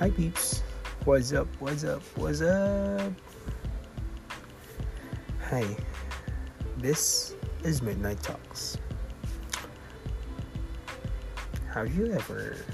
[0.00, 0.64] Hi peeps.
[1.04, 1.44] What's up?
[1.60, 2.00] What's up?
[2.16, 3.12] What's up?
[5.52, 5.76] Hi.
[6.80, 7.36] This
[7.68, 8.80] is Midnight Talks.
[11.68, 12.64] Have you ever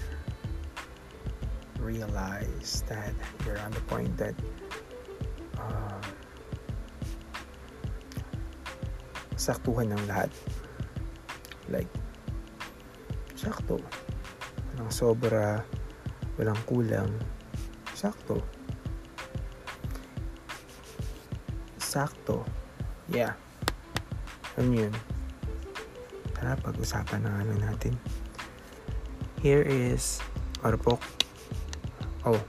[1.83, 3.11] realized that
[3.43, 4.39] you're on the point that
[5.59, 5.99] uh,
[9.35, 10.31] saktuhan ng lahat?
[11.75, 11.91] Like,
[13.35, 13.83] sakto.
[14.79, 15.67] Walang sobra,
[16.37, 17.13] walang kulang.
[17.97, 18.45] Sakto.
[21.81, 22.45] Sakto.
[23.09, 23.33] Yeah.
[24.61, 24.95] Ano yun?
[26.37, 27.97] Tara, pag-usapan na ano natin.
[29.41, 30.21] Here is
[30.61, 31.01] Arpok.
[32.29, 32.41] Oh,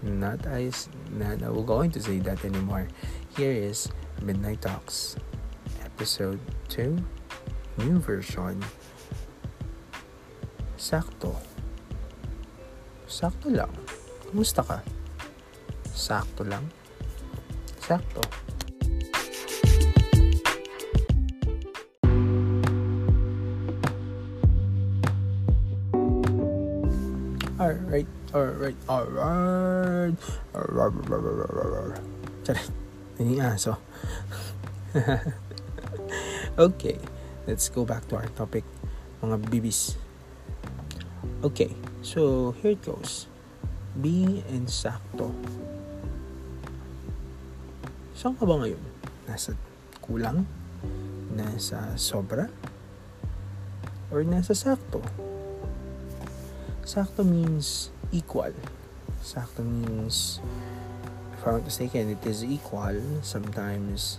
[0.00, 0.72] not I,
[1.12, 2.88] not we're going to say that anymore.
[3.36, 5.16] Here is Midnight Talks,
[5.84, 6.40] episode
[6.72, 6.96] 2,
[7.84, 8.62] new version.
[10.78, 11.53] Sakto.
[13.04, 13.70] Sakto lang.
[14.32, 14.80] Kumusta ka?
[15.92, 16.64] Sakto lang.
[17.78, 18.24] Sakto.
[27.54, 30.16] Alright, alright, alright.
[32.44, 32.66] Charay,
[33.16, 33.80] yung aso.
[36.58, 36.98] okay,
[37.48, 38.68] let's go back to our topic,
[39.24, 39.96] mga bibis.
[41.44, 41.68] Okay,
[42.00, 43.28] so here it goes.
[44.00, 45.28] Be insakto.
[48.16, 48.80] Saan ka ba ngayon?
[49.28, 49.52] Nasa
[50.00, 50.48] kulang?
[51.36, 52.48] Nasa sobra?
[54.08, 55.04] Or nasa sakto?
[56.80, 58.56] Sakto means equal.
[59.20, 60.40] Sakto means,
[61.36, 62.96] if I'm not mistaken, it is equal.
[63.20, 64.16] Sometimes,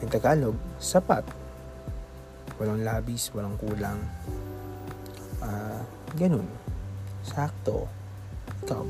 [0.00, 1.28] in Tagalog, sapat.
[2.56, 4.00] Walang labis, walang kulang.
[5.38, 5.82] Ah,
[6.18, 6.46] ganun.
[7.22, 7.86] Sakto.
[8.64, 8.82] Ikaw,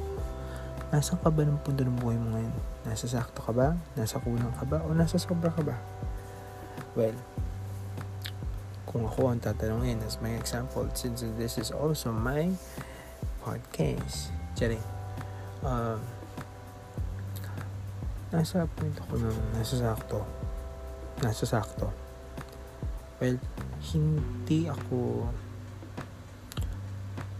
[0.89, 2.55] nasa ka ba ng punto ng buhay mo ngayon?
[2.89, 3.77] Nasa sakto ka ba?
[3.99, 4.81] Nasa kulang ka ba?
[4.89, 5.77] O nasa sobra ka ba?
[6.97, 7.15] Well,
[8.89, 12.49] kung ako ang tatanungin as my example, since this is also my
[13.45, 14.83] podcast, Charing,
[15.61, 16.01] um,
[18.33, 20.25] nasa point ako ng nasa sakto.
[21.21, 21.89] Nasa sakto.
[23.21, 23.37] Well,
[23.93, 25.29] hindi ako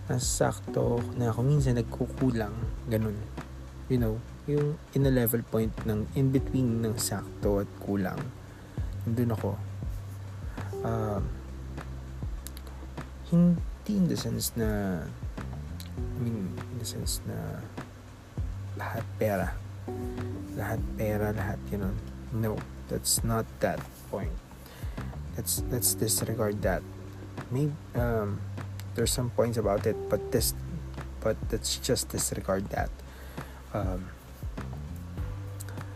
[0.09, 2.57] nasa sakto na ako minsan nagkukulang.
[2.89, 3.17] Ganun.
[3.93, 4.15] You know,
[4.49, 8.21] yung in a level point ng in between ng sakto at kulang.
[9.05, 9.51] Nandun ako.
[10.81, 11.23] Um,
[13.29, 15.01] hindi in the sense na
[15.99, 17.61] I mean, in the sense na
[18.81, 19.49] lahat pera.
[20.57, 21.93] Lahat pera, lahat yun.
[22.33, 22.57] No,
[22.89, 24.33] that's not that point.
[25.37, 26.81] Let's let's disregard that.
[27.53, 28.41] Maybe um,
[28.99, 30.59] there's some points about it, but this,
[31.23, 32.91] but let's just disregard that.
[33.71, 34.11] Um,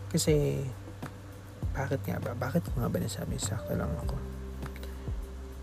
[0.07, 0.63] kasi
[1.75, 2.31] bakit nga ba?
[2.31, 4.15] Bakit ko nga ba nasabi sakto lang ako?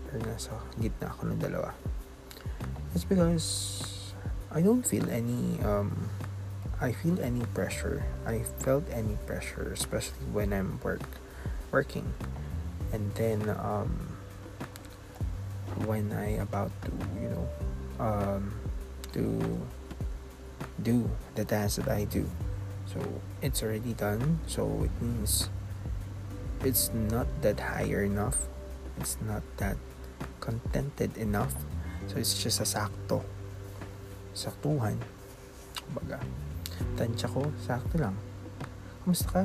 [0.05, 1.73] Pero nasa gitna ako ng dalawa.
[2.93, 3.47] It's because
[4.53, 6.11] I don't feel any um
[6.77, 8.03] I feel any pressure.
[8.27, 11.07] I felt any pressure, especially when I'm work
[11.71, 12.11] working.
[12.91, 14.10] And then um
[15.85, 17.45] when I about to, you know,
[17.99, 18.53] um
[19.13, 19.23] to
[20.81, 22.25] do the task that I do.
[22.87, 22.99] So
[23.41, 24.39] it's already done.
[24.47, 25.49] So it means
[26.63, 28.47] it's not that higher enough.
[28.99, 29.77] It's not that
[30.39, 31.53] contented enough.
[32.07, 33.23] So it's just a sakto.
[34.33, 34.97] Saktuhan.
[35.95, 36.19] Baga.
[36.97, 38.15] Tansya ko, sakto lang.
[39.05, 39.43] Kamusta ka?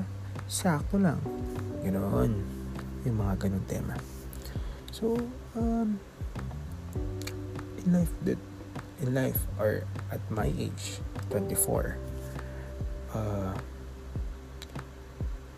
[0.49, 1.21] Sakto lang.
[1.85, 2.33] Ganoon.
[3.05, 3.95] Yung mga ganun tema.
[4.97, 5.13] So,
[5.53, 6.01] um,
[7.85, 8.41] in life, that
[9.05, 12.01] in life, or at my age, 24,
[13.13, 13.53] uh,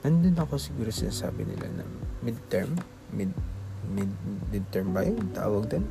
[0.03, 1.87] nandun ako siguro sinasabi nila na
[2.19, 2.82] midterm,
[3.15, 3.31] mid,
[3.87, 4.10] mid,
[4.50, 5.31] midterm ba yun?
[5.31, 5.87] Tawag doon?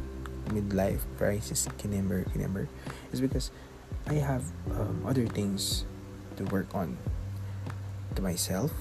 [0.52, 2.68] Midlife crisis, kinember, kinember.
[3.16, 3.56] Is because
[4.12, 4.44] I have
[4.76, 5.88] um, other things
[6.36, 7.00] to work on
[8.12, 8.76] to myself,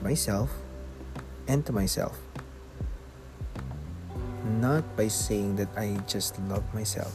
[0.00, 0.48] myself,
[1.44, 2.16] and to myself.
[4.46, 7.10] Not by saying that I just love myself.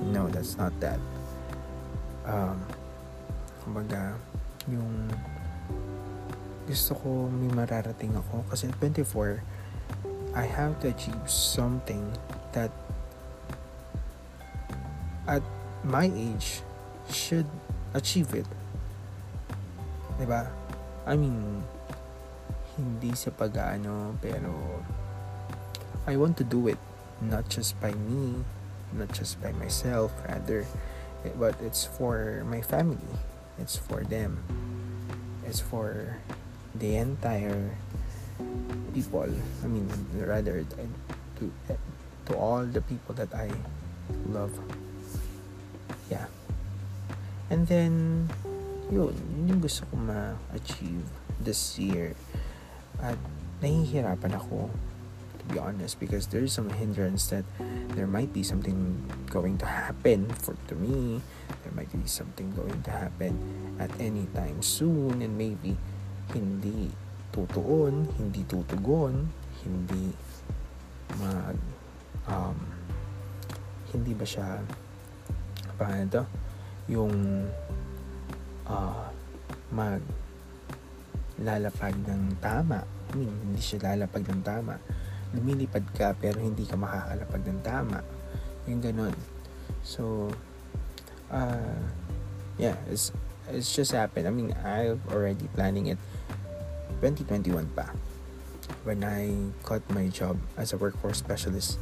[0.00, 0.96] No, that's not that.
[2.24, 2.56] Um,
[3.60, 4.16] kumbaga,
[4.64, 5.12] yung
[6.64, 9.42] gusto ko may mararating ako kasi at 24
[10.32, 12.06] I have to achieve something
[12.54, 12.70] that
[15.26, 15.42] at
[15.82, 16.62] my age
[17.10, 17.46] should
[17.92, 18.46] achieve it.
[20.16, 20.46] 'Di ba?
[21.04, 21.64] I mean,
[22.78, 24.80] hindi sa pag-ano, pero
[26.10, 26.82] I want to do it
[27.22, 28.42] not just by me,
[28.90, 30.66] not just by myself, rather
[31.22, 33.14] eh, but it's for my family.
[33.62, 34.42] It's for them.
[35.46, 36.18] It's for
[36.74, 37.78] the entire
[38.90, 39.30] people.
[39.62, 39.86] I mean
[40.18, 40.90] rather eh,
[41.38, 41.78] to eh,
[42.26, 43.46] to all the people that i
[44.34, 44.50] love.
[46.10, 46.26] Yeah.
[47.54, 48.26] And then
[48.90, 51.06] yun yun yung gusto ko ma-achieve
[51.38, 52.18] this year.
[52.98, 53.14] At
[53.62, 54.74] nahihirapan ako
[55.50, 57.44] be honest because there's some hindrance that
[57.98, 61.20] there might be something going to happen for to me
[61.66, 63.34] there might be something going to happen
[63.82, 65.74] at any time soon and maybe
[66.30, 66.90] hindi
[67.34, 69.26] tutuon hindi tutugon
[69.66, 70.14] hindi
[71.18, 71.58] mag
[72.30, 72.58] um,
[73.90, 74.62] hindi ba siya
[75.74, 76.22] paano to
[76.86, 77.46] yung
[78.70, 79.06] uh,
[79.74, 80.02] mag
[81.40, 82.84] lalapag ng tama.
[82.84, 84.76] I mean, hindi siya lalapag ng tama.
[85.34, 87.98] Lumilipad ka pero hindi ka makakalapag ng tama.
[88.66, 89.14] Yung ganun.
[89.82, 90.28] So,
[91.30, 91.80] uh,
[92.58, 93.12] yeah, it's,
[93.48, 94.26] it's just happened.
[94.26, 95.98] I mean, I've already planning it
[97.00, 97.88] 2021 pa.
[98.84, 99.32] When I
[99.64, 101.78] got my job as a workforce specialist.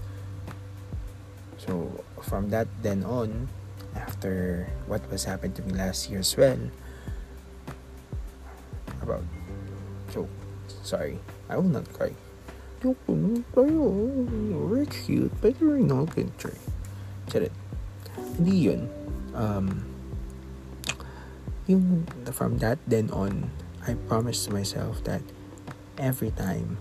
[1.59, 3.49] So, from that then on,
[3.97, 6.59] after what was happened to me last year as well,
[9.03, 9.25] about
[10.13, 10.31] joke.
[10.83, 11.19] Sorry.
[11.49, 12.13] I will not cry.
[12.79, 13.87] Lang tayo.
[14.71, 16.55] We're cute, but we're not gonna try.
[17.27, 17.51] Charit.
[18.39, 18.83] Hindi yun.
[19.35, 19.83] Um,
[21.67, 23.51] yung, from that then on,
[23.87, 25.23] I promised myself that
[25.99, 26.79] every time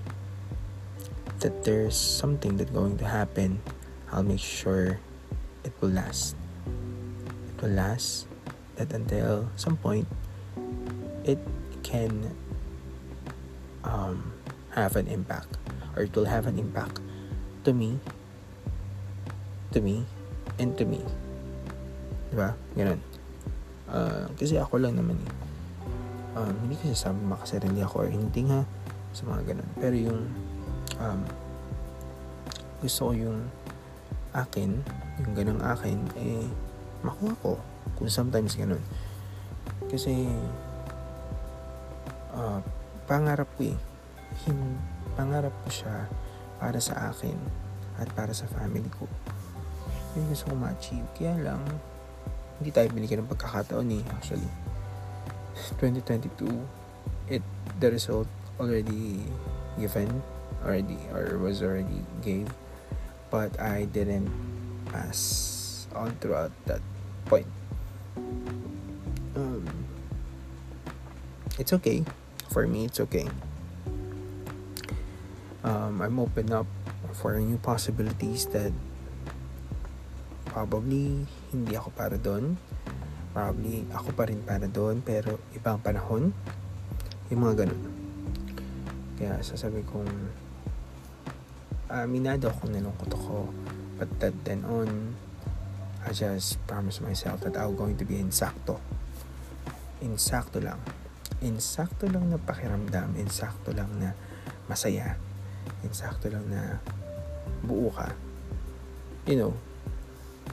[1.39, 3.61] that there's something that's going to happen,
[4.11, 4.99] I'll make sure
[5.63, 6.35] it will last.
[6.65, 8.27] It will last
[8.77, 10.07] that until some point
[11.25, 11.41] it
[11.83, 12.35] can
[13.83, 14.31] um,
[14.77, 15.57] have an impact
[15.97, 17.01] or it will have an impact
[17.65, 17.97] to me
[19.73, 20.05] to me
[20.61, 21.01] and to me.
[22.29, 22.53] Diba?
[22.77, 23.01] Ganun.
[23.89, 25.33] Uh, kasi ako lang naman eh.
[26.37, 28.61] Um, hindi kasi sabi makasarili ako or hindi nga
[29.11, 29.69] sa mga ganun.
[29.81, 30.21] Pero yung
[31.01, 31.21] um,
[32.77, 33.39] gusto ko yung
[34.37, 34.69] akin
[35.17, 36.45] yung ganang akin eh
[37.01, 37.57] makuha ko
[37.97, 38.81] kung sometimes ganun.
[39.89, 40.29] Kasi
[42.37, 42.61] uh,
[43.09, 43.77] pangarap ko eh.
[44.45, 44.57] Hin,
[45.15, 46.07] pangarap ko siya
[46.57, 47.37] para sa akin
[47.97, 49.05] at para sa family ko.
[50.17, 51.05] Yun gusto ko ma-achieve.
[51.17, 51.61] Kaya lang,
[52.57, 54.49] hindi tayo binigyan ng pagkakataon eh, actually.
[55.81, 56.49] 2022,
[57.29, 57.41] it,
[57.81, 59.25] the result already
[59.77, 60.09] given,
[60.65, 62.49] already, or was already gave,
[63.29, 64.29] but I didn't
[64.89, 66.81] pass on throughout that
[67.25, 67.49] point.
[69.37, 69.65] Um,
[71.59, 72.05] it's okay
[72.49, 73.29] for me, it's okay.
[75.67, 76.63] Um, I'm open up
[77.19, 78.71] for new possibilities that
[80.47, 82.55] probably hindi ako para doon.
[83.35, 86.31] Probably ako pa rin para doon pero ibang panahon.
[87.27, 87.83] Yung mga ganun.
[89.19, 90.31] Kaya sasabi kong
[91.91, 93.51] aminado ako nalungkot ako.
[93.99, 95.19] But that then on,
[96.07, 98.79] I just promise myself that I'm going to be insakto.
[99.99, 100.79] Insakto lang
[101.41, 104.17] insakto lang na pakiramdam, insakto lang na
[104.65, 105.17] masaya,
[105.83, 106.79] insakto lang na
[107.63, 108.11] buo ka.
[109.27, 109.53] You know,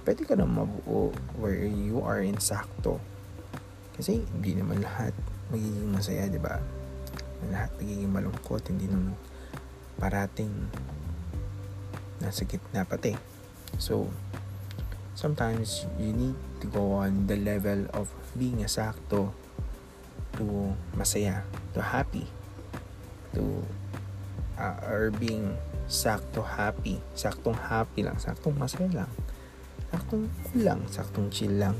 [0.02, 2.98] pwede ka na mabuo where you are insakto.
[3.94, 5.14] Kasi hindi naman lahat
[5.54, 6.58] magiging masaya, di ba?
[7.48, 9.14] Lahat magiging malungkot, hindi naman
[10.02, 10.50] parating
[12.18, 13.14] nasa gitna pati.
[13.78, 14.10] So,
[15.14, 19.30] sometimes you need to go on the level of being a sakto
[20.34, 22.26] to masaya, to happy,
[23.38, 23.62] to
[24.58, 25.56] uh, or being
[25.86, 29.10] sakto happy, saktong happy lang, saktong masaya lang,
[29.92, 31.76] saktong cool lang, saktong chill lang.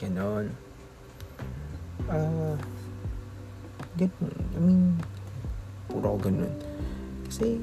[0.00, 0.50] Ganon.
[2.08, 2.56] Uh,
[3.94, 4.34] ganun.
[4.56, 4.82] I mean,
[5.86, 6.52] puro ganun.
[7.28, 7.60] Kasi,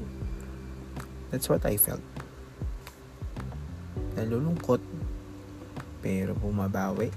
[1.34, 2.04] that's what I felt.
[4.16, 4.82] Nalulungkot,
[6.00, 7.12] pero bumabawi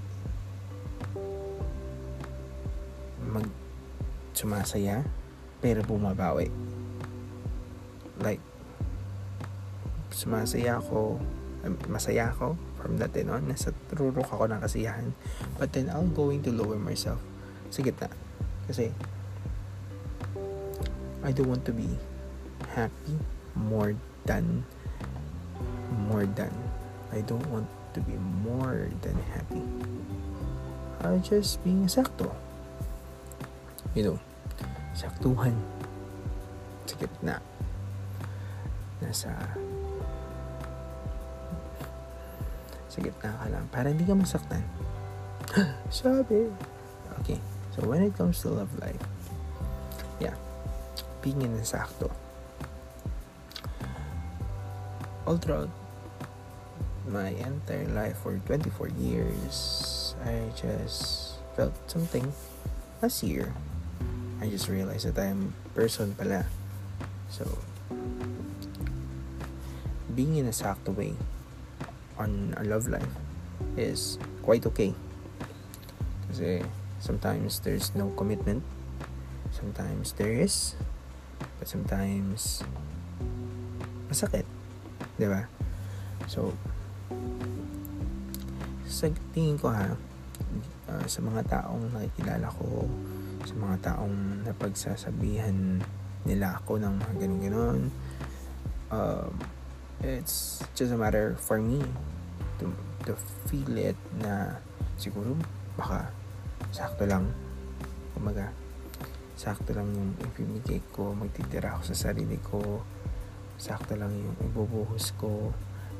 [3.31, 3.47] mag
[4.35, 5.05] sumasaya
[5.61, 6.49] pero bumabawi.
[8.19, 8.41] Like
[10.11, 11.21] sumasaya ako
[11.87, 13.45] masaya ako from that then on.
[13.45, 15.13] Nasa rurok ako ng kasiyahan.
[15.61, 17.21] But then I'm going to lower myself.
[17.69, 18.09] Sa gitna
[18.65, 18.89] kasi
[21.21, 21.87] I don't want to be
[22.73, 23.15] happy
[23.53, 23.93] more
[24.25, 24.65] than
[26.09, 26.51] more than.
[27.13, 29.61] I don't want to be more than happy.
[31.03, 32.31] I just being sakto.
[33.93, 34.17] You know,
[34.93, 35.55] saktuhan
[36.85, 37.35] sa gitna
[39.01, 39.33] nasa
[42.91, 43.63] Sa gitna ka lang.
[43.71, 44.59] Para hindi ka masaktan.
[45.87, 46.51] Sabi.
[47.23, 47.39] Okay.
[47.71, 48.99] So, when it comes to love life,
[50.19, 50.35] yeah,
[51.23, 52.11] being in a sakto.
[55.23, 55.71] All throughout
[57.07, 59.55] my entire life for 24 years,
[60.27, 62.27] I just felt something
[62.99, 63.55] last year.
[64.41, 66.49] I just realized that I'm person pala.
[67.29, 67.45] So,
[70.17, 71.13] being in a sakto way
[72.17, 73.13] on a love life
[73.77, 74.97] is quite okay.
[76.25, 76.65] Kasi
[76.97, 78.65] sometimes there's no commitment.
[79.53, 80.73] Sometimes there is.
[81.61, 82.65] But sometimes
[84.09, 84.49] masakit.
[85.21, 85.45] Ba?
[86.25, 86.57] So,
[88.89, 89.05] sa
[89.37, 89.93] tingin ko ha,
[90.89, 92.89] uh, sa mga taong nakikilala ko,
[93.45, 95.81] sa mga taong napagsasabihan
[96.25, 97.79] nila ako ng mga ganun-ganon,
[98.93, 99.33] um,
[100.01, 101.81] it's just a matter for me
[102.61, 102.69] to,
[103.05, 103.13] to
[103.49, 104.57] feel it na
[104.97, 105.33] siguro
[105.77, 106.09] baka
[106.69, 107.29] sakto lang.
[108.13, 108.53] Kumaga
[109.41, 112.85] sakto lang yung ipimigay ko magtitira ako sa sarili ko.
[113.57, 115.49] Sakto lang yung ibubuhos ko.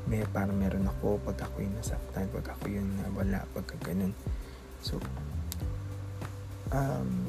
[0.06, 4.14] May parang meron ako pag ako yung nasaktan pag ako yung wala pagka ganun.
[4.82, 4.98] So
[6.72, 7.28] um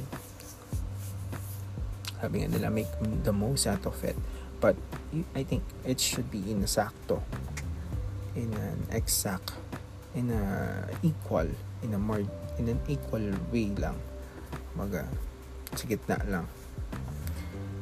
[2.23, 2.87] sabi nga nila make
[3.27, 4.15] the most out of it.
[4.63, 4.79] But
[5.35, 7.19] I think it should be in a sakto
[8.33, 9.51] in an exact
[10.15, 11.51] in a equal
[11.83, 12.23] in a more
[12.55, 13.99] in an equal way lang.
[14.79, 15.03] Maga
[15.75, 16.47] sa gitna lang.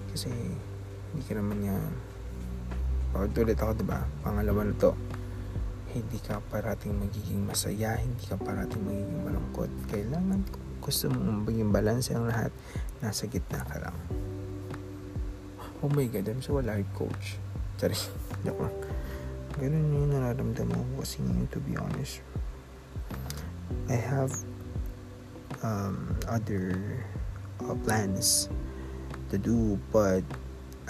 [0.10, 0.34] Kasi
[1.13, 1.77] hindi ka naman nga
[3.13, 4.96] paulit ako diba pangalawa na to
[5.91, 9.70] hindi ka parating magiging masaya hindi ka parating magiging malungkot.
[9.91, 10.41] Kailangan
[10.81, 12.50] gusto mong maging balance ang lahat?
[13.00, 13.95] Nasa gitna ka lang.
[15.85, 17.38] Oh my god I'm so a life coach.
[17.77, 17.97] Sorry.
[18.45, 18.77] Joke lang.
[19.61, 22.25] Ganun yung nararamdaman ko kasi ngayon to be honest.
[23.85, 24.33] I have
[25.61, 26.73] um, other
[27.61, 28.50] uh, plans
[29.29, 30.25] to do but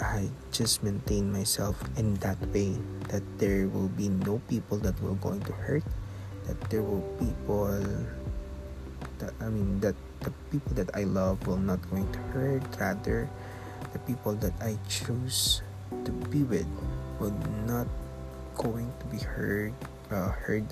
[0.00, 2.74] I just maintain myself in that way
[3.12, 5.84] that there will be no people that will going to hurt
[6.46, 7.70] that there will people
[9.22, 9.94] that I mean that
[10.26, 13.30] the people that I love will not going to hurt rather
[13.94, 15.62] the people that I choose
[16.04, 16.66] to be with
[17.22, 17.34] will
[17.70, 17.86] not
[18.58, 19.72] going to be heard
[20.10, 20.66] uh, heard.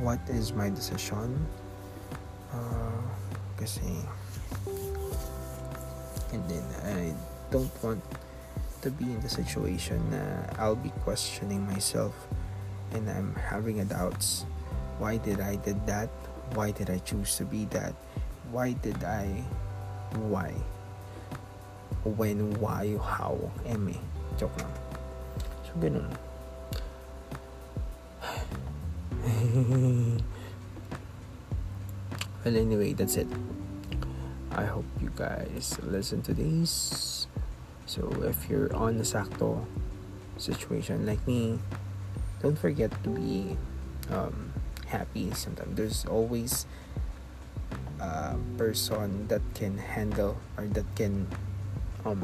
[0.00, 1.36] What is my decision?
[2.48, 3.04] Uh,
[3.60, 4.00] kasi
[6.32, 7.12] and then I
[7.52, 8.00] don't want
[8.80, 10.00] to be in the situation
[10.58, 12.16] I'll be questioning myself
[12.96, 14.44] and I'm having a doubts.
[14.98, 16.08] Why did I did that
[16.54, 17.94] why did I choose to be that?
[18.50, 19.44] Why did I
[20.28, 20.52] why?
[22.04, 23.76] When why how I
[24.36, 24.72] joke lang.
[25.64, 26.08] So ganun.
[32.42, 33.30] Well anyway that's it.
[34.50, 37.28] I hope you guys listen to this.
[37.86, 39.64] So if you're on the sakto
[40.36, 41.62] situation like me,
[42.42, 43.56] don't forget to be
[44.10, 44.51] um,
[44.92, 45.32] happy.
[45.32, 46.68] Sometimes there's always
[47.96, 51.26] a person that can handle or that can
[52.04, 52.20] um,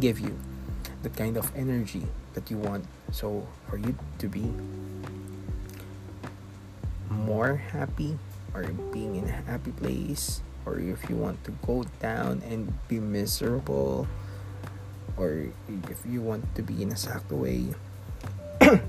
[0.00, 0.32] give you
[1.04, 2.88] the kind of energy that you want.
[3.12, 4.48] So for you to be
[7.12, 8.16] more happy
[8.54, 12.98] or being in a happy place or if you want to go down and be
[12.98, 14.06] miserable
[15.16, 17.74] or if you want to be in a sakto way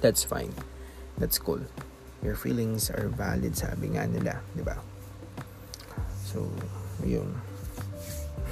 [0.00, 0.52] that's fine
[1.18, 1.60] that's cool.
[2.22, 4.78] Your feelings are valid sabi nga nila di ba?
[6.26, 6.46] So
[7.06, 7.34] yung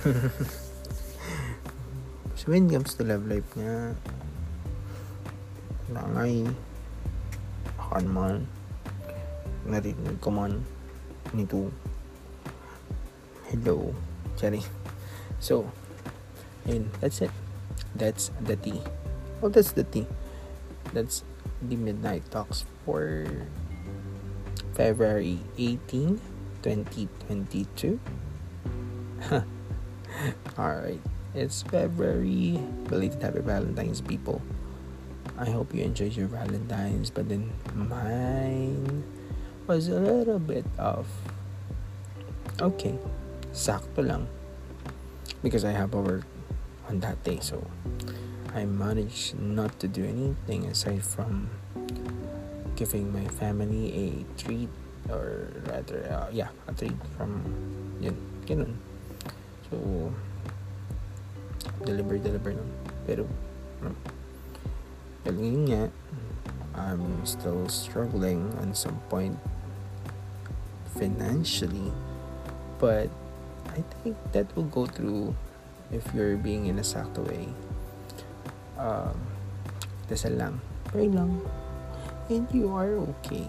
[2.38, 3.94] so when it comes to love life nga
[5.90, 6.46] langay
[7.78, 8.34] akan man
[9.66, 10.62] narinig ko man
[11.34, 11.70] nito.
[13.50, 13.94] Hello
[14.34, 14.62] Cherry.
[15.38, 15.70] so
[16.66, 17.30] and that's it.
[17.94, 18.82] That's the tea.
[19.42, 20.06] Oh that's the tea.
[20.94, 21.22] That's
[21.62, 23.26] the midnight talks for
[24.74, 26.20] February 18
[26.62, 28.00] 2022
[30.58, 31.00] alright
[31.36, 32.56] it's February.
[32.88, 34.40] Belated happy Valentine's people.
[35.36, 39.04] I hope you enjoyed your Valentine's but then mine
[39.68, 41.04] was a little bit of
[42.56, 42.96] okay
[43.52, 44.24] sakto lang.
[45.44, 46.24] Because I have a work
[46.88, 47.60] on that day so
[48.56, 51.52] I managed not to do anything aside from
[52.74, 54.06] giving my family a
[54.40, 54.72] treat
[55.12, 57.44] or rather uh, yeah a treat from
[58.00, 58.16] yun
[58.48, 58.72] ganun
[59.68, 59.76] so
[61.84, 62.70] deliver deliver lang
[63.04, 63.28] pero
[63.84, 63.92] um,
[65.28, 65.92] well, yun nga
[66.76, 69.38] I'm still struggling on some point
[70.98, 71.92] financially.
[72.78, 73.08] But
[73.72, 75.34] I think that will go through
[75.92, 77.48] if you're being in a sakto way.
[78.76, 79.16] Um,
[80.08, 80.60] dasal lang.
[80.92, 81.40] Pray lang.
[82.28, 83.46] And you are okay.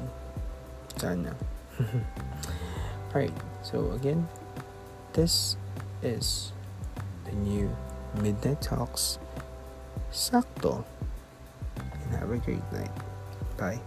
[0.97, 1.35] Sana.
[3.13, 4.27] Alright, so again,
[5.13, 5.57] this
[6.01, 6.53] is
[7.25, 7.69] the new
[8.21, 9.19] Midnight Talks
[10.11, 10.85] Sakto.
[11.77, 12.93] And have a great night.
[13.57, 13.81] Bye.